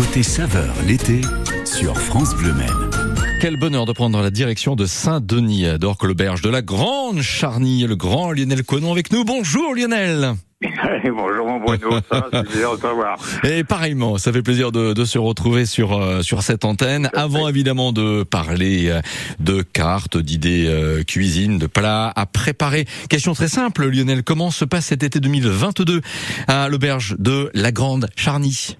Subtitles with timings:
[0.00, 1.20] Côté saveur l'été
[1.66, 2.90] sur France Bleu Maine.
[3.38, 8.32] Quel bonheur de prendre la direction de Saint-Denis, d'Orque-l'Auberge, de la Grande Charnie, le grand
[8.32, 9.24] Lionel Conon avec nous.
[9.24, 10.36] Bonjour Lionel
[11.04, 13.18] Bonjour mon Bruno, ça c'est plaisir de te voir.
[13.44, 17.10] Et pareillement, ça fait plaisir de, de se retrouver sur euh, sur cette antenne.
[17.12, 19.02] Avant évidemment de parler euh,
[19.38, 22.86] de cartes, d'idées euh, cuisine, de plats à préparer.
[23.10, 26.00] Question très simple, Lionel, comment se passe cet été 2022
[26.48, 28.78] à l'auberge de la Grande Charny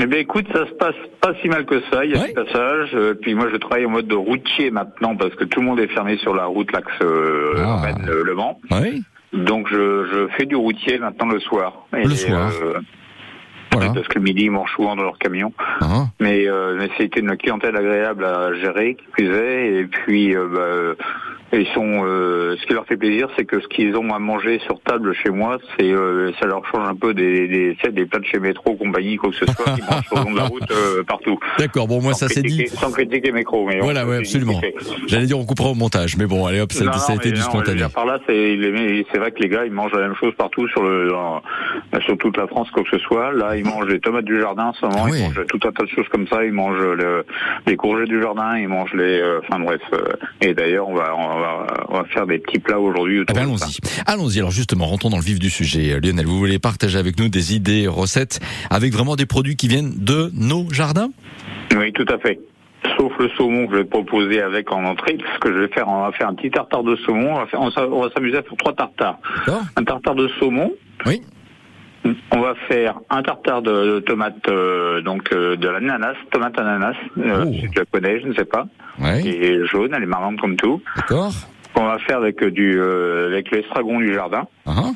[0.00, 2.28] Eh bien écoute, ça se passe pas si mal que ça, il y a Ouais.
[2.28, 5.60] des passages, euh, puis moi je travaille en mode de routier maintenant parce que tout
[5.60, 7.82] le monde est fermé sur la route l'axe euh, Ah.
[8.08, 8.60] Euh, Le Mans.
[8.70, 9.02] Oui.
[9.32, 11.86] Donc je, je fais du routier maintenant le soir.
[11.92, 12.50] Le soir.
[12.62, 12.74] euh,
[13.72, 13.92] Voilà.
[13.94, 15.52] Parce que le midi ils mangent souvent dans leur camion.
[15.80, 16.04] Ah.
[16.20, 19.80] Mais, euh, mais c'était une clientèle agréable à gérer, qui est.
[19.80, 20.94] Et puis, euh, bah, euh,
[21.52, 22.02] ils sont.
[22.04, 25.14] euh, ce qui leur fait plaisir, c'est que ce qu'ils ont à manger sur table
[25.14, 28.38] chez moi, c'est euh, ça leur change un peu des des, des plats de chez
[28.38, 31.02] métro, compagnie, quoi que ce soit, qui mangent sur le long de la route euh,
[31.04, 31.38] partout.
[31.58, 32.66] D'accord, bon moi Sans ça c'est dit.
[32.68, 34.60] Sans critiquer métro, mais Voilà, ouais, absolument.
[35.06, 37.30] J'allais dire on coupera au montage, mais bon, allez hop, ça, Non, ça a été
[37.30, 37.82] du spontané.
[37.94, 38.58] par là, c'est
[39.12, 41.42] c'est vrai que les gars, ils mangent la même chose partout sur le dans-
[42.04, 43.32] sur toute la France, quoi que ce soit.
[43.32, 45.22] Là, ils mangent les tomates du jardin en ce moment, Ah ils oui.
[45.22, 46.44] mangent tout un tas de choses comme ça.
[46.44, 47.24] Ils mangent le,
[47.66, 49.80] les courgettes du jardin, ils mangent les, euh, enfin bref.
[49.92, 49.98] euh,
[50.40, 53.42] et d'ailleurs, on va, on va on va faire des petits plats aujourd'hui autour ben,
[53.42, 53.78] allons-y.
[54.06, 54.38] Allons-y.
[54.38, 55.92] Alors justement, rentrons dans le vif du sujet.
[55.92, 59.68] Euh, Lionel, vous voulez partager avec nous des idées, recettes, avec vraiment des produits qui
[59.68, 61.10] viennent de nos jardins?
[61.76, 62.38] Oui, tout à fait.
[62.96, 65.88] Sauf le saumon que je vais proposer avec en entrée, parce que je vais faire,
[65.88, 67.34] on va faire un petit tartare de saumon.
[67.54, 69.18] On va, va s'amuser à faire trois tartares.
[69.76, 70.72] Un tartare de saumon,
[71.04, 71.22] Oui.
[72.32, 76.94] On va faire un tartare de, de tomates, euh, donc euh, de l'ananas, tomate ananas,
[77.18, 77.52] euh, Oh.
[77.52, 78.66] si tu la connais, je ne sais pas.
[78.98, 79.26] Oui.
[79.28, 80.82] Et jaune, elle est marrante comme tout.
[80.96, 81.32] D'accord.
[81.74, 84.46] On va faire avec du euh, avec l'estragon du jardin.
[84.66, 84.90] Ah.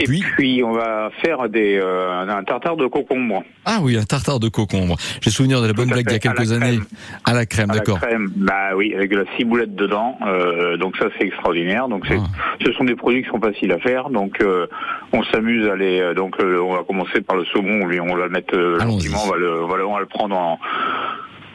[0.00, 3.42] Et puis on va faire des euh, un tartare de concombre.
[3.64, 4.96] Ah oui, un tartare de concombre.
[5.20, 6.76] J'ai souvenir de la bonne blague d'il y a à quelques années.
[6.78, 6.84] crème.
[7.24, 8.00] À la crème, d'accord.
[8.00, 8.30] crème.
[8.36, 10.18] Bah oui, avec de la ciboulette dedans.
[10.26, 11.88] Euh, donc ça c'est extraordinaire.
[11.88, 12.14] Donc Ah.
[12.64, 14.10] ce sont des produits qui sont faciles à faire.
[14.10, 14.66] Donc euh,
[15.12, 16.14] on s'amuse à les.
[16.14, 17.86] Donc on va commencer par le saumon.
[17.86, 19.18] Lui, on va le mettre gentiment.
[19.26, 20.58] On va le, on va prendre en.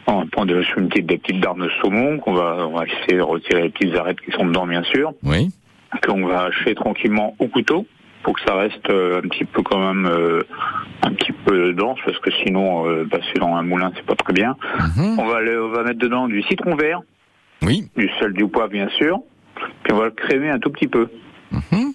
[0.08, 2.84] On va prendre sur une petite, des petites darnes de saumon qu'on va, on va
[2.86, 5.12] essayer de retirer les petites arêtes qui sont dedans, bien sûr.
[5.24, 5.50] Oui.
[6.06, 7.86] Qu'on va hacher tranquillement au couteau
[8.26, 10.40] pour que ça reste euh, un petit peu quand même euh,
[11.02, 14.32] un petit peu dense parce que sinon euh, passer dans un moulin c'est pas très
[14.32, 14.56] bien.
[14.96, 15.20] Mhm.
[15.20, 17.02] On va, le- on va mettre dedans du citron vert,
[17.62, 17.84] Oui.
[17.96, 19.20] du sel, du poivre bien sûr,
[19.84, 21.06] puis on va le crémer un tout petit peu.
[21.52, 21.92] Mhm.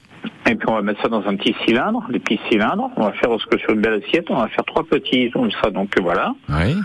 [0.49, 2.89] Et puis on va mettre ça dans un petit cylindre, des petits cylindres.
[2.95, 5.51] On va faire parce que sur une belle assiette, on va faire trois petits comme
[5.61, 5.69] ça.
[5.69, 6.33] Donc voilà.
[6.47, 6.75] Oui.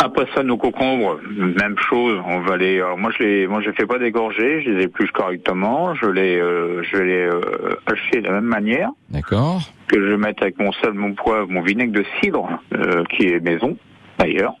[0.00, 1.18] Après ça, nos concombres,
[1.60, 2.20] même chose.
[2.24, 2.76] On va les.
[2.76, 4.62] alors moi, je les, moi, je les fais pas dégorger.
[4.62, 5.94] Je les épluche correctement.
[5.94, 7.40] Je les, euh, je les euh,
[7.86, 9.60] hacher de la même manière D'accord.
[9.88, 13.26] que je vais mettre avec mon sel, mon poivre, mon vinaigre de cidre euh, qui
[13.26, 13.76] est maison
[14.18, 14.54] d'ailleurs.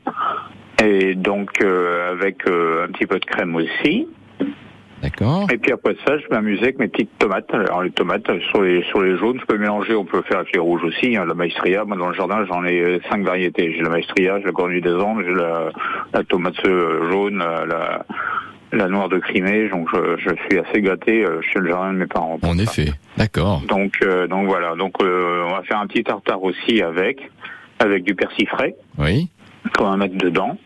[0.82, 4.08] Et donc euh, avec euh, un petit peu de crème aussi.
[5.02, 5.46] D'accord.
[5.52, 7.52] Et puis après ça, je m'amusais avec mes petites tomates.
[7.54, 9.94] Alors les tomates euh, sur les sur les jaunes, je peux mélanger.
[9.94, 11.16] On peut faire avec les rouges aussi.
[11.16, 13.72] hein, la maestria, moi dans le jardin, j'en ai euh, cinq variétés.
[13.76, 15.70] J'ai la maestria, j'ai la cornue des Andes, j'ai la,
[16.12, 18.06] la tomate euh, jaune, la, la
[18.72, 19.68] la noire de Crimée.
[19.68, 22.38] Donc je, je suis assez gâté euh, chez le jardin de mes parents.
[22.42, 22.92] En effet.
[23.16, 23.62] D'accord.
[23.68, 24.74] Donc, euh, donc voilà.
[24.74, 27.18] Donc, euh, on va faire un petit tartare aussi avec,
[27.78, 29.28] avec du persil frais Oui.
[29.78, 30.58] Qu'on va mettre dedans.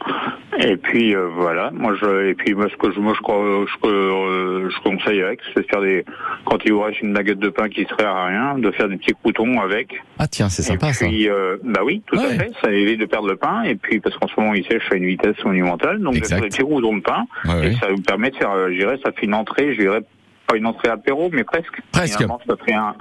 [0.59, 1.71] Et puis euh, voilà.
[1.73, 5.23] Moi, je, et puis moi, ce que je, moi, je crois, je, euh, je conseille
[5.23, 6.05] avec, c'est de faire des,
[6.45, 8.97] quand il vous reste une baguette de pain qui serait à rien, de faire des
[8.97, 9.95] petits croutons avec.
[10.19, 11.06] Ah tiens, c'est sympa et ça.
[11.06, 12.25] puis, euh, bah oui, tout Ouais.
[12.27, 12.51] à fait.
[12.62, 13.62] Ça évite de perdre le pain.
[13.62, 16.01] Et puis, parce qu'en ce moment, il sèche à une vitesse monumentale.
[16.01, 17.25] Donc, de faire des petits croutons de pain.
[17.47, 19.81] Ouais, Et ça vous permet de faire, euh, je dirais, ça fait une entrée, je
[19.81, 20.01] dirais,
[20.47, 21.81] pas une entrée apéro, mais presque.
[21.93, 22.15] Presque.
[22.17, 22.95] Finalement, ça fait un,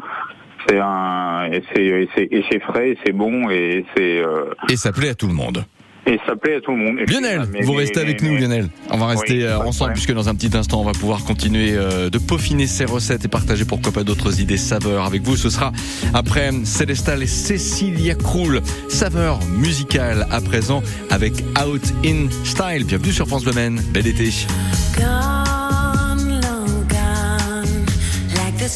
[0.68, 1.64] c'est un, et
[2.50, 5.66] c'est, frais, c'est bon, et c'est, euh, Et ça plaît à tout le monde.
[6.08, 7.00] Et ça plaît à tout le monde.
[7.08, 8.70] Lionel, mais- vous mais- restez avec mais- nous, Lionel.
[8.90, 11.74] On va rester Oui, euh, ensemble puisque dans un petit instant, on va pouvoir continuer
[11.76, 15.36] euh, de peaufiner ces recettes et partager pourquoi pas d'autres idées saveurs avec vous.
[15.38, 15.72] Ce sera
[16.14, 18.62] après Célestal et Cécilia Krull.
[18.90, 21.34] Saveur musicale à présent avec
[21.66, 22.86] Out in Style.
[22.86, 23.82] Bienvenue sur France Bleu Maine.
[23.94, 24.30] Bel été.
[24.98, 27.86] Gone, long gone,
[28.36, 28.68] like the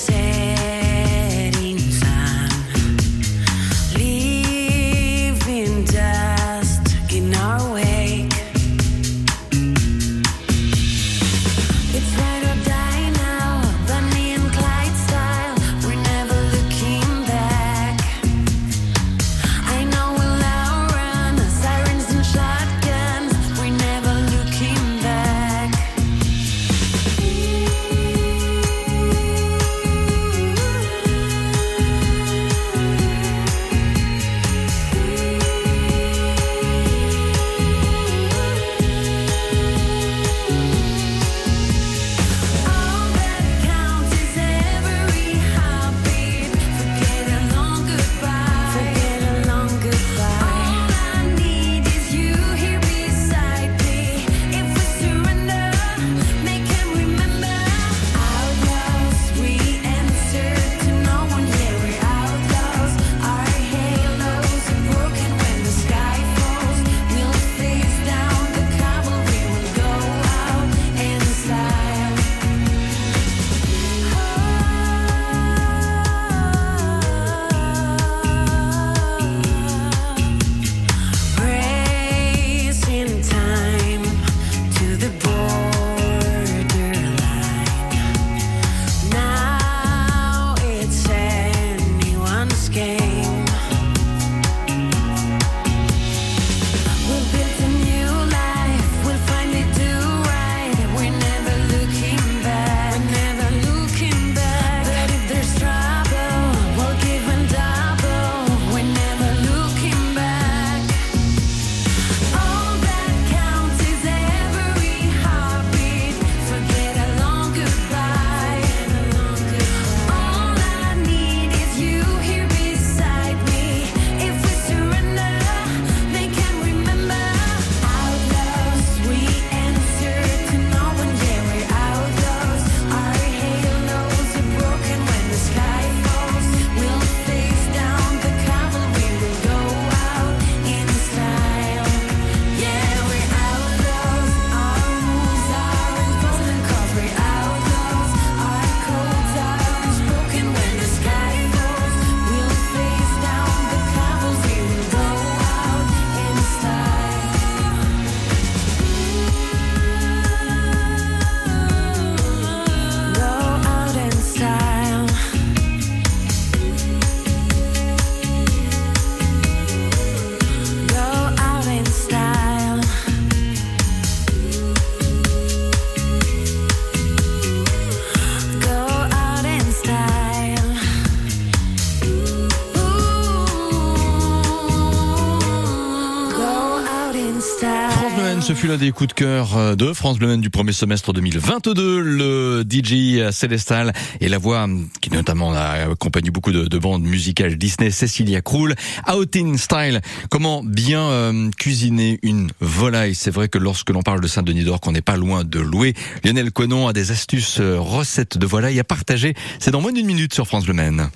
[188.45, 191.99] ce fut l'un des coups de cœur euh, de France Bleu du premier semestre 2022.
[191.99, 197.01] Le DJ Célestal et la voix hum, qui notamment a accompagné beaucoup de, de bandes
[197.01, 198.75] musicales Disney, Cecilia Krull.
[199.11, 199.99] Out in Style.
[200.29, 203.15] Comment bien euh, cuisiner une volaille?
[203.15, 205.95] C'est vrai que lorsque l'on parle de Saint-Denis d'Or, qu'on n'est pas loin de louer,
[206.23, 209.33] Lionel Conon a des astuces euh, recettes de volaille à partager.
[209.57, 211.09] C'est dans moins d'une minute sur France Bleu Maine.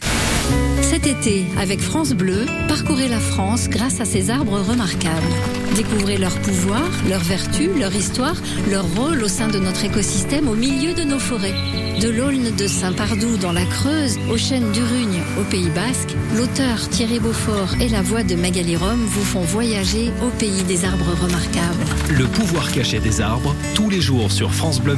[1.02, 5.34] Cet été, avec France Bleu, parcourez la France grâce à ces arbres remarquables.
[5.74, 8.36] Découvrez leur pouvoir, leurs vertus, leur histoire,
[8.70, 11.54] leur rôle au sein de notre écosystème au milieu de nos forêts.
[12.02, 17.20] De l'Aulne de Saint-Pardoux dans la Creuse, aux chênes d'Urugne au Pays Basque, l'auteur Thierry
[17.20, 21.86] Beaufort et la voix de Magali Rome vous font voyager au pays des arbres remarquables.
[22.10, 24.98] Le pouvoir caché des arbres, tous les jours sur France Bleu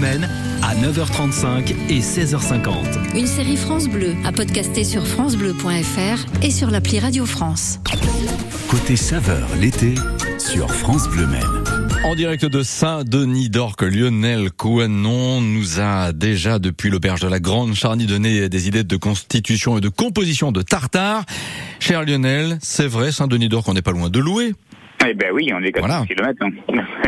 [0.63, 3.17] à 9h35 et 16h50.
[3.17, 7.79] Une série France Bleu à podcaster sur francebleu.fr et sur l'appli Radio France.
[8.69, 9.95] Côté saveur l'été
[10.37, 11.41] sur France Bleu Maine.
[12.03, 17.75] En direct de Saint-Denis d'Orque, Lionel Coanon nous a déjà, depuis l'auberge de la Grande
[17.75, 21.25] Charnie, donné des idées de constitution et de composition de tartare.
[21.79, 24.53] Cher Lionel, c'est vrai, Saint-Denis d'Orque, on n'est pas loin de louer.
[25.07, 26.05] Eh ben oui, on est 4 Voilà.
[26.05, 26.45] km.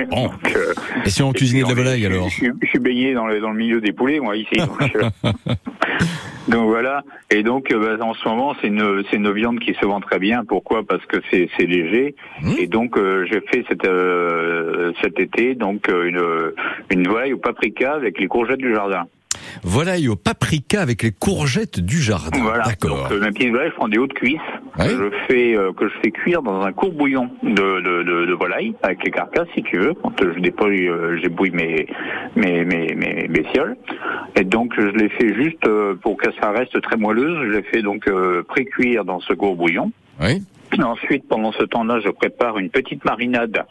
[0.09, 0.29] Bon.
[1.05, 3.39] Et si on cuisinait de la volaille alors je, suis- je suis baigné dans le,
[3.39, 4.55] dans le milieu des poulets, moi, ici.
[4.55, 5.31] Donc, euh,
[6.47, 7.03] donc voilà.
[7.29, 9.99] Et donc, euh, bah, en ce moment, c'est une, c'est une viande qui se vend
[10.01, 10.43] très bien.
[10.45, 10.83] Pourquoi?
[10.85, 12.15] Parce que c'est, c'est léger.
[12.41, 12.51] Mmh.
[12.59, 16.05] Et donc, euh, j'ai fait cet, euh, cet été donc euh,
[16.89, 19.05] une, une volaille au paprika avec les courgettes du jardin.
[19.63, 22.39] Volaille au paprika avec les courgettes du jardin.
[22.41, 22.63] Voilà.
[22.65, 23.03] D'accord.
[23.03, 24.39] Donc, euh, ma petite volaille, je prends des hautes cuisses
[24.79, 24.87] Ouais.
[24.87, 28.25] que je fais euh, que je fais cuire dans un court bouillon de, de, de,
[28.25, 29.93] de volaille avec les carcasses, si tu veux.
[29.93, 31.85] Quand euh, je dépouille, euh, j'ébouille mes
[32.35, 33.75] mes mes mes bestioles.
[34.35, 37.37] Et donc, je les fais juste euh, pour que ça reste très moelleuse.
[37.51, 39.91] Je les fais donc euh, pré-cuire dans ce court bouillon.
[40.19, 40.41] Oui.
[40.81, 43.63] Ensuite, pendant ce temps-là, je prépare une petite marinade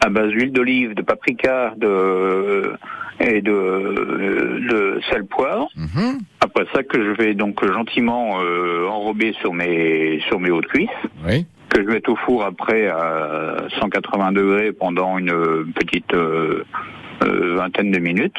[0.00, 2.72] à base d'huile d'olive, de paprika, de
[3.20, 5.68] et de, de sel poivre.
[5.76, 6.20] Mhm.
[6.40, 10.88] Après ça, que je vais donc gentiment euh, enrober sur mes sur mes hautes cuisses,
[11.26, 11.44] Oui.
[11.68, 16.62] que je mets au four après à 180 degrés pendant une petite euh,
[17.24, 18.38] euh, vingtaine de minutes.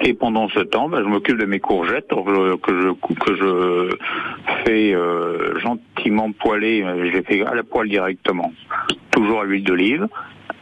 [0.00, 3.34] Et pendant ce temps, bah, je m'occupe de mes courgettes que je, que je, que
[3.36, 3.96] je
[4.64, 6.82] fais euh, gentiment poêler.
[6.82, 8.52] euh, Je les fais à la poêle directement,
[9.10, 10.08] toujours à l'huile d'olive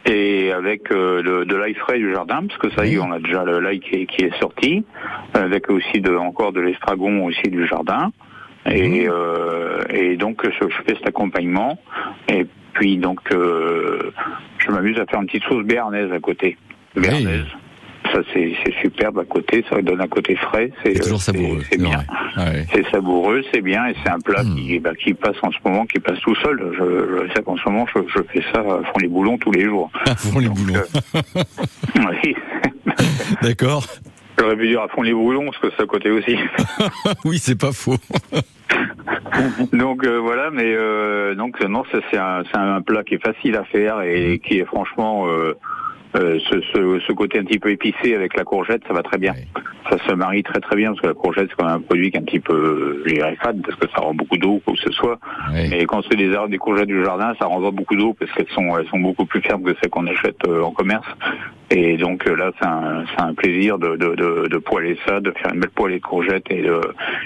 [0.05, 3.11] et avec euh, de, de l'ail frais du jardin, parce que ça y est, on
[3.11, 4.83] a déjà l'ail qui est, qui est sorti,
[5.33, 8.11] avec aussi de, encore de l'estragon aussi du jardin.
[8.65, 11.79] Et, euh, et donc je, je fais cet accompagnement.
[12.29, 14.11] Et puis donc euh,
[14.59, 16.57] je m'amuse à faire une petite sauce béarnaise à côté.
[16.95, 17.45] Béarnaise.
[18.11, 20.71] Ça c'est superbe à côté, ça donne un côté frais.
[20.83, 21.61] C'est toujours euh, savoureux.
[21.71, 21.99] C'est bien.
[22.37, 22.65] ouais.
[22.73, 24.55] C'est savoureux, c'est bien, et c'est un plat Hmm.
[24.55, 26.73] qui, bah, qui passe en ce moment, qui passe tout seul.
[26.77, 29.51] Je, je sais qu'en ce moment, je, je fais ça à fond les boulons tous
[29.51, 29.89] les jours.
[30.05, 30.75] À fond les Donc, boulons.
[30.75, 31.43] euh,
[32.23, 32.35] oui.
[33.41, 33.85] D'accord.
[34.39, 36.35] J'aurais pu dire à fond les boulons, parce que c'est à côté aussi.
[37.25, 37.97] oui, c'est pas faux.
[39.73, 44.01] donc euh, voilà, mais euh, donc non, c'est un, plat qui est facile à faire
[44.01, 45.53] et qui est franchement euh,
[46.15, 49.17] euh, ce, ce, ce côté un petit peu épicé avec la courgette, ça va très
[49.17, 49.33] bien.
[49.89, 52.11] Ça se marie très très bien parce que la courgette c'est quand même un produit
[52.11, 54.59] qui est un petit peu, je dirais, fade parce que ça rend beaucoup d'eau ou
[54.59, 55.19] quoi que ce soit.
[55.53, 55.67] Ouais.
[55.69, 58.49] Mais quand c'est des arbres, des courgettes du jardin, ça renvoie beaucoup d'eau parce qu'elles
[58.53, 61.07] sont, elles sont beaucoup plus fermes que celles qu'on achète euh, en commerce.
[61.73, 65.19] Et donc euh, là, c'est un, c'est un plaisir de, de, de, de poêler ça,
[65.21, 66.81] de faire une belle poêlée de courgettes et de,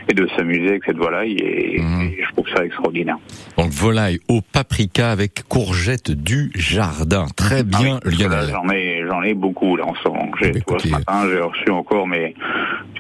[0.08, 1.34] et de s'amuser avec cette volaille.
[1.38, 2.02] Et, Mhm.
[2.18, 3.18] et je trouve ça extraordinaire.
[3.58, 7.26] Donc volaille au paprika avec courgettes du jardin.
[7.36, 8.46] Très bien, Ah oui, Lionel.
[8.76, 10.30] Ai, j'en ai beaucoup là en ce moment.
[10.40, 12.36] J'ai, vois, ce matin, j'ai reçu encore mes,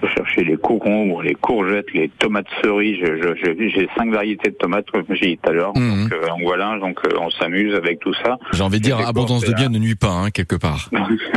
[0.01, 2.97] je cherchais les concombres, les courgettes, les tomates cerises.
[3.01, 5.77] J'ai, cinq variétés de tomates, comme j'ai dit tout à l'heure.
[5.77, 6.03] Mhm.
[6.03, 8.37] Donc, euh, donc voilà, donc euh, on s'amuse avec tout ça.
[8.53, 10.89] J'ai envie de dire, abondance de c'est bien ne nuit pas, hein, quelque part.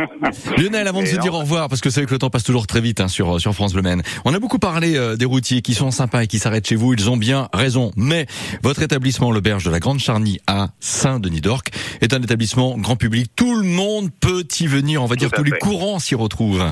[0.59, 2.45] Lionel, avant de se dire au revoir, parce que c'est vrai que le temps passe
[2.45, 4.03] toujours très vite hein, sur sur France Bleu Maine.
[4.25, 6.95] On a beaucoup parlé euh, des routiers qui sont sympas et qui s'arrêtent chez vous.
[6.95, 7.91] Ils ont bien raison.
[7.97, 8.27] Mais
[8.63, 13.31] votre établissement, l'auberge de la Grande Charnie à Saint-Denis d'Orque, est un établissement grand public.
[13.37, 15.03] Tout le monde peut y venir.
[15.03, 16.65] On va dire à tous les courants s'y retrouvent.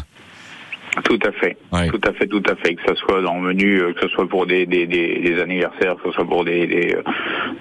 [1.04, 1.56] Tout à fait,
[1.90, 2.74] tout à fait, tout à fait.
[2.74, 5.40] Que ce soit dans le menu, euh, que ce soit pour des, des, des, des
[5.40, 7.02] anniversaires, que ce soit pour des, des, euh,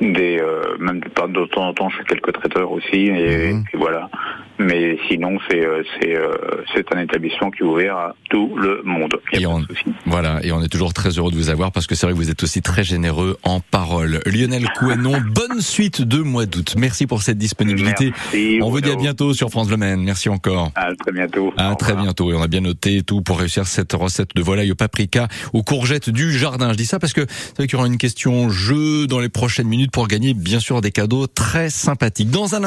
[0.01, 3.59] des euh, même de temps de temps en temps, je quelques traiteurs aussi, et, Mhm.
[3.59, 4.09] et puis voilà.
[4.57, 6.31] Mais sinon, c'est euh, c'est euh,
[6.73, 9.13] c'est un établissement qui est ouvert à tout le monde.
[9.33, 9.67] Il y Et pas on- de.
[10.05, 12.17] Voilà, et on est toujours très heureux de vous avoir parce que c'est vrai que
[12.17, 14.21] vous êtes aussi très généreux en parole.
[14.25, 16.75] Lionel Couenon, bonne suite de mois d'août.
[16.77, 18.11] Merci pour cette disponibilité.
[18.11, 20.01] Merci, On vous dit à bientôt sur France Le Maine.
[20.03, 20.71] Merci encore.
[20.75, 21.53] À très bientôt.
[21.57, 22.31] À très bientôt.
[22.31, 25.63] Et on a bien noté tout pour réussir cette recette de volaille au paprika aux
[25.63, 26.71] courgettes du jardin.
[26.71, 29.29] Je dis ça parce que c'est vrai qu'il y aura une question jeu dans les
[29.29, 32.29] prochaines minutes pour gagner bien sûr des cadeaux très sympathiques.
[32.29, 32.63] Dans un